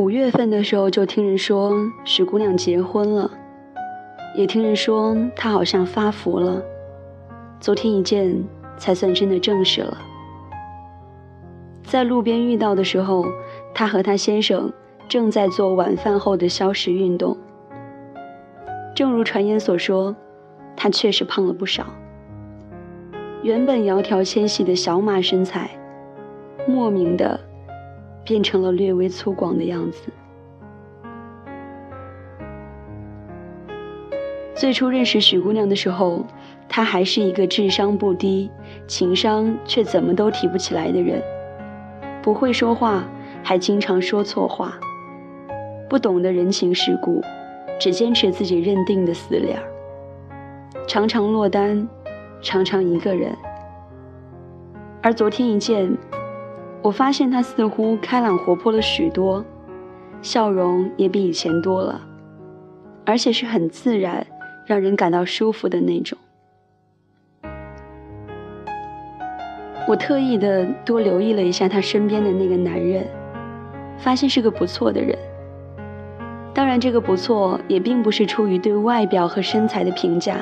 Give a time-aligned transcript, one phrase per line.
[0.00, 1.74] 五月份的时候就听人说
[2.06, 3.30] 许姑娘结婚了，
[4.34, 6.62] 也听人说她好像发福了。
[7.60, 8.42] 昨天一见，
[8.78, 9.98] 才算真的证实了。
[11.82, 13.26] 在路边遇到的时候，
[13.74, 14.72] 她和她先生
[15.06, 17.36] 正在做晚饭后的消食运动。
[18.94, 20.16] 正如传言所说，
[20.74, 21.84] 她确实胖了不少。
[23.42, 25.68] 原本窈窕纤细的小马身材，
[26.66, 27.38] 莫名的
[28.30, 30.08] 变成了略微粗犷的样子。
[34.54, 36.24] 最初认识许姑娘的时候，
[36.68, 38.48] 她还是一个智商不低、
[38.86, 41.20] 情商却怎么都提不起来的人，
[42.22, 43.02] 不会说话，
[43.42, 44.78] 还经常说错话，
[45.88, 47.20] 不懂得人情世故，
[47.80, 49.62] 只坚持自己认定的死理儿，
[50.86, 51.88] 常常落单。
[52.40, 53.36] 常常一个人，
[55.02, 55.94] 而昨天一见，
[56.82, 59.44] 我发现他似乎开朗活泼了许多，
[60.22, 62.00] 笑容也比以前多了，
[63.04, 64.26] 而且是很自然，
[64.66, 66.16] 让人感到舒服的那种。
[69.86, 73.06] 我特意的多留意了一下他身边的那个男人，
[73.98, 75.16] 发现是个不错的人。
[76.54, 80.38] 当然，这个不错也并不是出于对外表和身材的评价。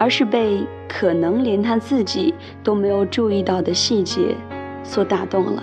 [0.00, 2.32] 而是被可能连他自己
[2.64, 4.34] 都没有注意到的细节
[4.82, 5.62] 所打动了。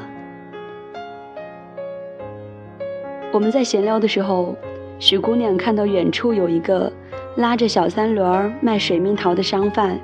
[3.33, 4.55] 我们在闲聊的时候，
[4.99, 6.91] 许姑娘看到远处有一个
[7.35, 9.99] 拉着小三轮卖水蜜桃的商贩，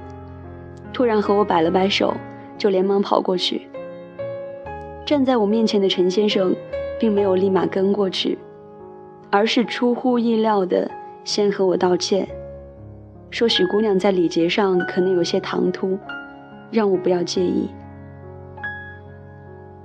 [0.91, 2.13] 突然和我摆了摆手，
[2.57, 3.67] 就连忙跑过去。
[5.05, 6.55] 站在我面前的陈先生，
[6.99, 8.37] 并没有立马跟过去，
[9.31, 10.89] 而是出乎意料的
[11.23, 12.27] 先和我道歉。
[13.31, 15.97] 说许姑娘在礼节上可能有些唐突，
[16.71, 17.67] 让我不要介意。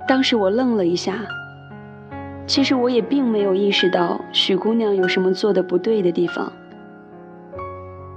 [0.09, 1.19] 当时我愣了一下，
[2.47, 6.51] 其实我也并没有意识到许姑娘有什么做的不对的地方。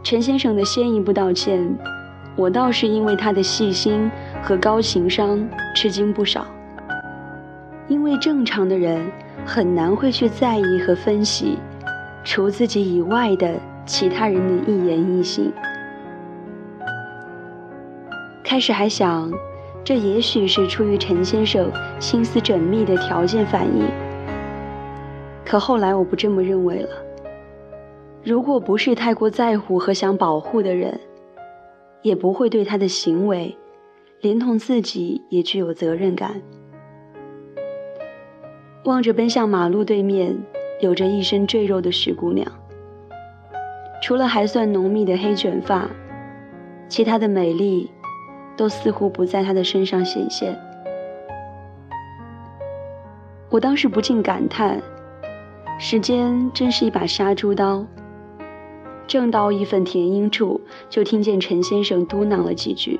[0.03, 1.62] 陈先生的先一步道歉，
[2.34, 4.10] 我倒是因为他的细心
[4.42, 6.47] 和高情商吃惊不少。
[7.88, 9.04] 因为正常的人
[9.44, 11.59] 很难会去在意和分析
[12.24, 13.54] 除自己以外的。
[13.84, 15.53] 其他人的一言一行，
[18.44, 19.28] 开始还想，
[19.84, 23.84] 这也许是出于陈先生心思缜密的条件反应。
[25.44, 26.88] 可后来我不这么认为了。
[28.25, 31.00] 如果不是太过在乎和想保护的人，
[32.03, 33.56] 也不会对他的行为，
[34.21, 36.41] 连同自己也具有责任感。
[38.84, 40.37] 望着奔向马路对面，
[40.81, 42.47] 有着一身赘肉的许姑娘。
[44.00, 45.88] 除了还算浓密的黑卷发，
[46.88, 47.91] 其他的美丽
[48.57, 50.59] 都似乎不在他的身上显现。
[53.49, 54.81] 我当时不禁感叹：
[55.79, 57.85] 时间真是一把杀猪刀。
[59.07, 62.99] 正到义愤填膺处，就听见陈先生嘟囔了几句，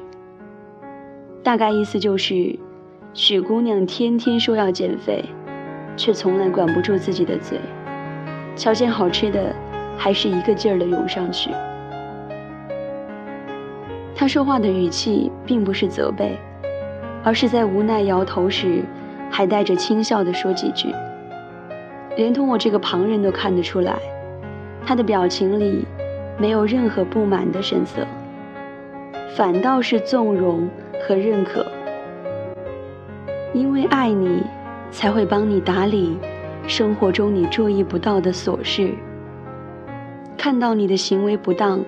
[1.43, 2.59] 大概意思就是：
[3.15, 5.25] 许姑娘天天说要减肥，
[5.97, 7.59] 却从来管不住自己的嘴，
[8.57, 9.55] 瞧见好吃的。
[9.95, 11.51] 还是一个劲儿的涌上去。
[14.22, 16.38] 他说话的语气并不是责备，
[17.25, 18.84] 而是在无奈摇头时，
[19.28, 20.94] 还带着轻笑的说几句。
[22.16, 23.99] 连同我这个旁人都看得出来，
[24.87, 25.84] 他的表情里
[26.38, 28.06] 没有任何不满的神色，
[29.34, 30.69] 反倒是纵容
[31.04, 31.66] 和认可。
[33.53, 34.44] 因为爱你，
[34.93, 36.16] 才会帮你打理
[36.69, 38.93] 生活中你注意不到的琐事。
[40.39, 41.84] 看到你的行为不当，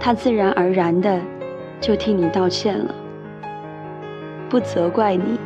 [0.00, 1.20] 他自然而然的
[1.80, 2.94] 就替你道歉了，
[4.48, 5.38] 不责怪你，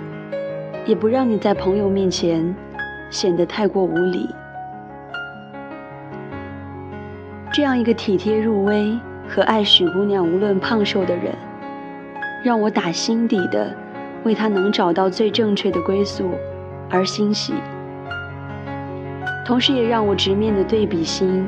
[0.85, 2.55] 也不让你在朋友面前
[3.09, 4.29] 显得太过无礼。
[7.53, 8.99] 这样一个体贴入微
[9.29, 11.33] 和爱许姑娘无论胖瘦的人，
[12.45, 13.73] 让我打心底的
[14.25, 16.33] 为他能找到最正确的归宿
[16.91, 17.55] 而欣喜，
[19.47, 21.47] 同时也让我直面的对比心。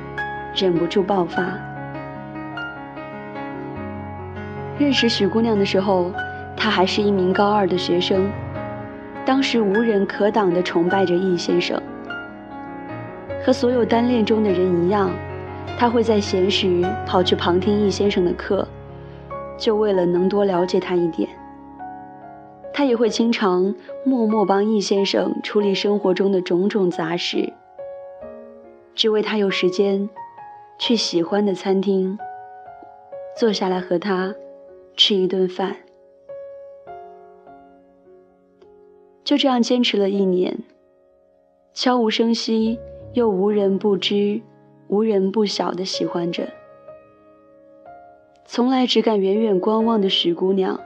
[0.58, 1.42] 忍不住爆发。
[4.78, 6.12] 认识许姑娘的时候，
[6.56, 8.30] 她还是一名高二的学生。
[9.24, 11.80] 当时无人可挡地崇拜着易先生。
[13.44, 15.10] 和所有单恋中的人一样，
[15.78, 18.66] 她会在闲时跑去旁听易先生的课，
[19.56, 21.28] 就为了能多了解他一点。
[22.72, 23.74] 她也会经常
[24.04, 27.52] 默默帮易先生处理生活中的种种杂事，
[28.94, 30.08] 只为他有时间。
[30.78, 32.18] 去喜欢的餐厅，
[33.40, 34.34] 坐下来和他
[34.96, 35.76] 吃一顿饭。
[39.22, 40.58] 就这样坚持了一年，
[41.74, 42.78] 悄无声息
[43.12, 44.40] 又无人不知、
[44.88, 46.48] 无人不晓的喜欢着。
[48.44, 50.80] 从来只敢远远观望的许姑娘，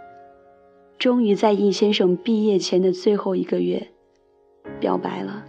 [0.99, 3.89] 终于在易先生毕业前的最后一个月，
[4.81, 5.45] 表白了。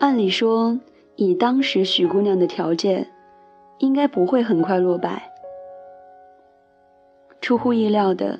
[0.00, 0.80] 按理说，
[1.14, 3.06] 以当时许姑娘的条件，
[3.78, 5.29] 应该不会很快落败。
[7.40, 8.38] 出乎意料的，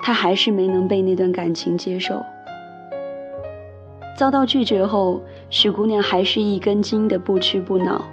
[0.00, 2.22] 他还是没能被那段感情接受。
[4.18, 8.04] 遭到拒绝后，许姑娘还是一根筋的不屈不挠。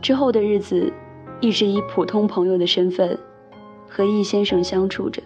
[0.00, 0.92] 之后的日子，
[1.40, 3.18] 一直以普通朋友的身份
[3.88, 5.22] 和易先生相处着。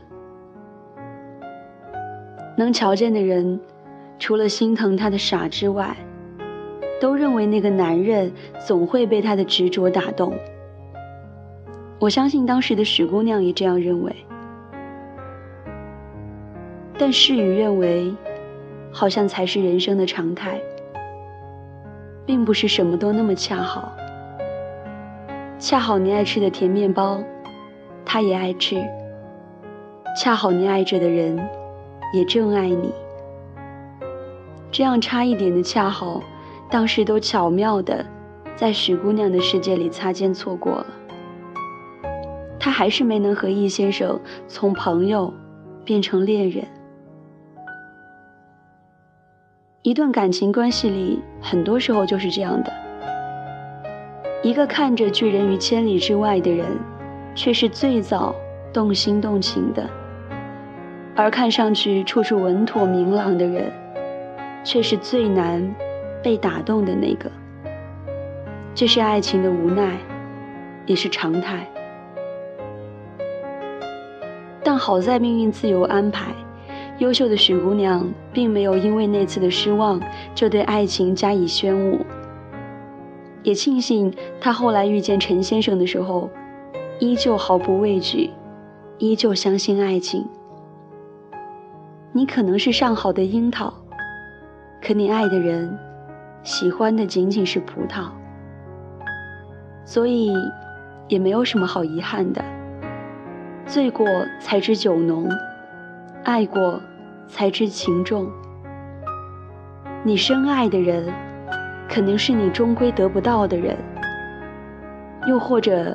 [2.57, 3.59] 能瞧见的人，
[4.19, 5.97] 除了心疼他的傻之外，
[7.01, 8.33] 都认为那个男人
[8.67, 10.33] 总会被他的执着打动。
[12.03, 14.13] 我相信当时的许姑娘也这样认为。
[16.99, 18.13] 但事与愿违，
[18.91, 20.61] 好像才是人生的常态，
[22.27, 23.93] 并不是什么都那么恰好。
[25.61, 27.23] 恰好你爱吃的甜面包，
[28.05, 28.79] 他也爱吃；
[30.21, 31.39] 恰好你爱着的人，
[32.13, 32.93] 也正爱你。
[34.73, 36.21] 这样差一点的恰好，
[36.69, 38.05] 当时都巧妙的
[38.57, 40.87] 在许姑娘的世界里擦肩错过了。
[42.65, 45.35] 他还是没能和易先生从朋友
[45.85, 46.65] 变成恋人。
[49.83, 52.73] 一段感情关系里，很多时候就是这样的。
[54.45, 56.69] 一个看着拒人于千里之外的人，
[57.35, 58.33] 却是最早
[58.73, 59.83] 动心动情的；
[61.17, 63.73] 而看上去处处稳妥明朗的人，
[64.63, 65.75] 却是最难
[66.23, 67.29] 被打动的那个。
[68.73, 69.99] 这是爱情的无奈，
[70.87, 71.67] 也是常态。
[74.83, 76.35] 好在命运自由安排，
[76.99, 80.03] 优秀的许姑娘并没有因为那次的失望
[80.35, 82.01] 就对爱情加以宣武。
[83.45, 86.29] 也庆幸她后来遇见陈先生的时候，
[86.99, 88.31] 依旧毫不畏惧，
[88.99, 90.27] 依旧相信爱情。
[92.11, 93.73] 你可能是上好的樱桃，
[94.85, 95.79] 可你爱的人，
[96.43, 98.07] 喜欢的仅仅是葡萄。
[99.85, 100.35] 所以，
[101.07, 102.43] 也没有什么好遗憾的。
[103.73, 104.07] 醉过
[104.39, 105.27] 才知酒浓，
[106.25, 106.79] 爱过
[107.27, 108.31] 才知情重。
[110.03, 111.11] 你深爱的人。
[111.89, 113.77] 肯定是你终归得不到的人，
[115.27, 115.95] 又或者，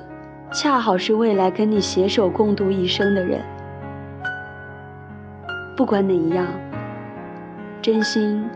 [0.52, 3.42] 恰好是未来跟你携手共度一生的人。
[5.76, 6.46] 不管哪一样，
[7.82, 8.48] 真心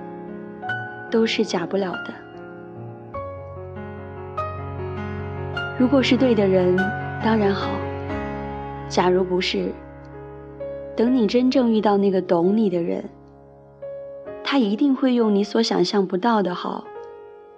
[1.09, 2.13] 都是假不了的。
[5.79, 6.77] 如果是对的人，
[7.23, 7.71] 当然好；
[8.91, 9.71] 假如不是，
[10.97, 13.05] 等你真正遇到那个懂你的人，
[14.43, 16.83] 他一定会用你所想象不到的好。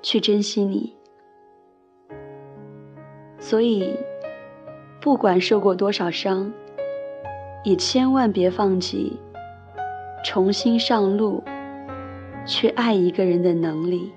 [0.04, 0.94] 去珍惜你，
[3.40, 3.98] 所以，
[5.00, 6.52] 不管受过多少伤，
[7.64, 9.18] 也千万别放弃
[10.26, 11.42] 重新上路
[12.46, 14.12] 去爱一个人的能力。